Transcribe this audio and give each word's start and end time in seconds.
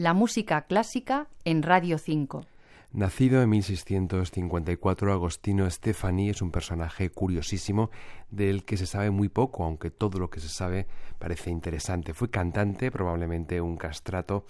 La 0.00 0.14
música 0.14 0.62
clásica 0.62 1.26
en 1.44 1.62
Radio 1.62 1.98
5. 1.98 2.46
Nacido 2.92 3.42
en 3.42 3.50
1654, 3.50 5.12
Agostino 5.12 5.70
Stefani 5.70 6.30
es 6.30 6.40
un 6.40 6.50
personaje 6.50 7.10
curiosísimo 7.10 7.90
del 8.30 8.64
que 8.64 8.78
se 8.78 8.86
sabe 8.86 9.10
muy 9.10 9.28
poco, 9.28 9.62
aunque 9.62 9.90
todo 9.90 10.18
lo 10.18 10.30
que 10.30 10.40
se 10.40 10.48
sabe 10.48 10.86
parece 11.18 11.50
interesante. 11.50 12.14
Fue 12.14 12.30
cantante, 12.30 12.90
probablemente 12.90 13.60
un 13.60 13.76
castrato, 13.76 14.46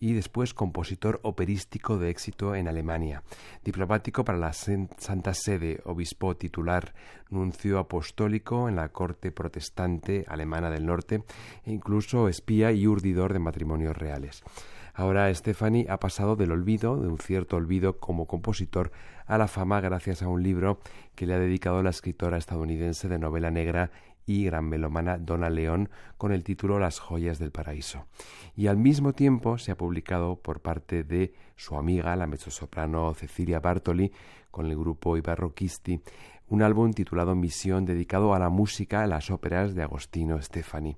y 0.00 0.14
después 0.14 0.54
compositor 0.54 1.20
operístico 1.22 1.98
de 1.98 2.08
éxito 2.08 2.54
en 2.54 2.66
Alemania. 2.66 3.22
Diplomático 3.62 4.24
para 4.24 4.38
la 4.38 4.54
Santa 4.54 5.34
Sede, 5.34 5.82
obispo 5.84 6.34
titular, 6.34 6.94
nuncio 7.28 7.78
apostólico 7.78 8.70
en 8.70 8.76
la 8.76 8.88
corte 8.88 9.32
protestante 9.32 10.24
alemana 10.28 10.70
del 10.70 10.86
norte, 10.86 11.24
e 11.64 11.72
incluso 11.72 12.26
espía 12.26 12.72
y 12.72 12.86
urdidor 12.86 13.34
de 13.34 13.38
matrimonios 13.38 13.94
reales. 13.94 14.42
Ahora 14.96 15.34
Stephanie 15.34 15.86
ha 15.88 15.98
pasado 15.98 16.36
del 16.36 16.52
olvido, 16.52 16.96
de 16.96 17.08
un 17.08 17.18
cierto 17.18 17.56
olvido 17.56 17.98
como 17.98 18.26
compositor, 18.26 18.92
a 19.26 19.38
la 19.38 19.48
fama 19.48 19.80
gracias 19.80 20.22
a 20.22 20.28
un 20.28 20.44
libro 20.44 20.78
que 21.16 21.26
le 21.26 21.34
ha 21.34 21.38
dedicado 21.40 21.82
la 21.82 21.90
escritora 21.90 22.38
estadounidense 22.38 23.08
de 23.08 23.18
novela 23.18 23.50
negra 23.50 23.90
y 24.24 24.44
gran 24.44 24.68
melomana 24.68 25.18
Donna 25.18 25.50
León 25.50 25.90
con 26.16 26.32
el 26.32 26.44
título 26.44 26.78
Las 26.78 27.00
joyas 27.00 27.40
del 27.40 27.50
paraíso. 27.50 28.06
Y 28.54 28.68
al 28.68 28.76
mismo 28.76 29.12
tiempo 29.12 29.58
se 29.58 29.72
ha 29.72 29.76
publicado 29.76 30.36
por 30.36 30.60
parte 30.60 31.02
de 31.02 31.34
su 31.56 31.76
amiga, 31.76 32.14
la 32.14 32.28
mezzosoprano 32.28 33.12
Cecilia 33.14 33.58
Bartoli, 33.58 34.12
con 34.52 34.66
el 34.66 34.76
grupo 34.76 35.16
Ibarroquisti, 35.16 36.00
un 36.48 36.62
álbum 36.62 36.92
titulado 36.92 37.34
Misión 37.34 37.84
dedicado 37.84 38.34
a 38.34 38.38
la 38.38 38.50
música, 38.50 39.02
a 39.02 39.06
las 39.06 39.30
óperas 39.30 39.74
de 39.74 39.82
Agostino 39.82 40.40
Stefani. 40.40 40.96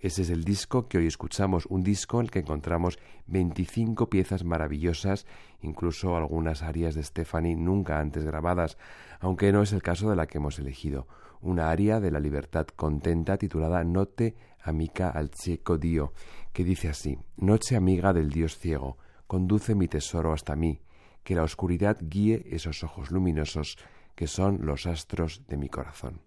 Ese 0.00 0.22
es 0.22 0.30
el 0.30 0.44
disco 0.44 0.88
que 0.88 0.98
hoy 0.98 1.06
escuchamos, 1.06 1.66
un 1.66 1.82
disco 1.82 2.18
en 2.18 2.26
el 2.26 2.30
que 2.30 2.40
encontramos 2.40 2.98
25 3.26 4.10
piezas 4.10 4.44
maravillosas, 4.44 5.26
incluso 5.62 6.16
algunas 6.16 6.62
arias 6.62 6.94
de 6.94 7.02
Stefani 7.02 7.54
nunca 7.54 8.00
antes 8.00 8.24
grabadas, 8.24 8.76
aunque 9.20 9.52
no 9.52 9.62
es 9.62 9.72
el 9.72 9.82
caso 9.82 10.10
de 10.10 10.16
la 10.16 10.26
que 10.26 10.38
hemos 10.38 10.58
elegido, 10.58 11.06
una 11.40 11.70
aria 11.70 12.00
de 12.00 12.10
la 12.10 12.20
libertad 12.20 12.66
contenta 12.66 13.38
titulada 13.38 13.84
Note 13.84 14.34
amica 14.60 15.10
al 15.10 15.30
cieco 15.30 15.78
Dio, 15.78 16.12
que 16.52 16.64
dice 16.64 16.88
así: 16.88 17.18
Noche 17.36 17.76
amiga 17.76 18.12
del 18.12 18.30
Dios 18.30 18.58
ciego, 18.58 18.98
conduce 19.26 19.74
mi 19.74 19.86
tesoro 19.86 20.32
hasta 20.32 20.56
mí, 20.56 20.80
que 21.22 21.36
la 21.36 21.44
oscuridad 21.44 21.98
guíe 22.00 22.44
esos 22.50 22.82
ojos 22.82 23.10
luminosos 23.10 23.78
que 24.18 24.26
son 24.26 24.66
los 24.66 24.86
astros 24.86 25.46
de 25.46 25.56
mi 25.56 25.68
corazón. 25.68 26.20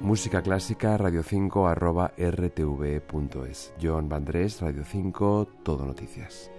Música 0.00 0.42
clásica 0.42 0.96
radio 0.96 1.22
5 1.22 1.68
arroba 1.68 2.12
rtv.es. 2.18 3.72
John 3.80 4.08
Vandrés, 4.08 4.60
Radio 4.60 4.82
5, 4.84 5.46
Todo 5.62 5.86
Noticias. 5.86 6.50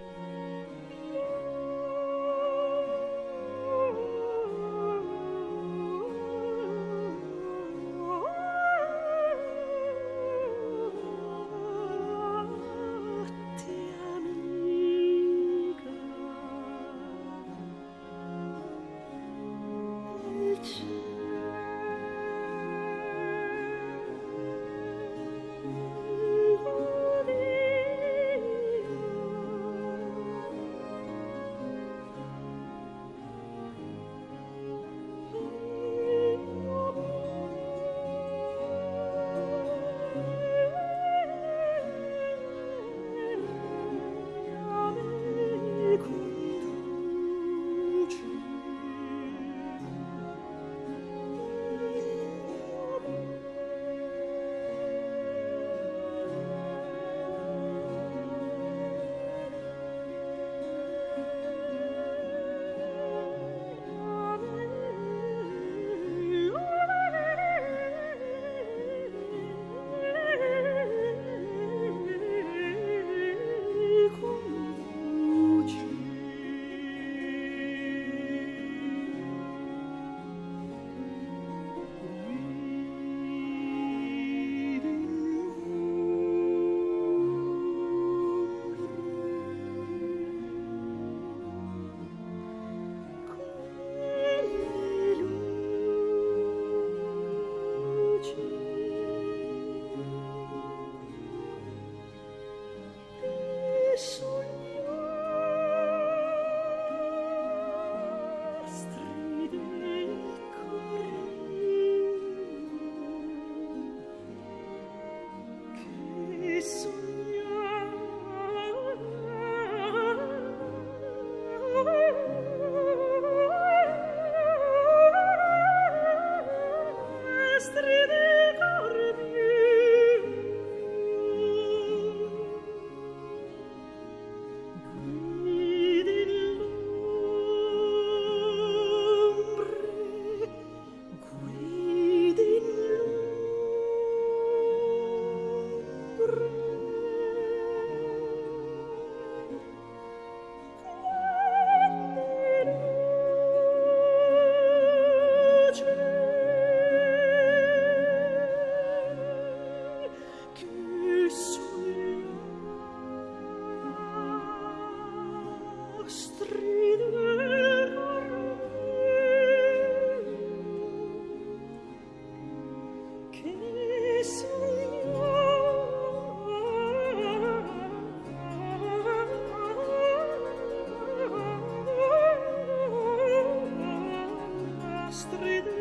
stridere 185.10 185.77